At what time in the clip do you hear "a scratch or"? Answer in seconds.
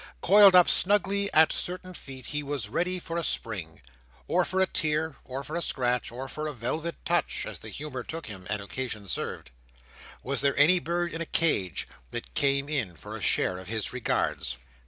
5.55-6.27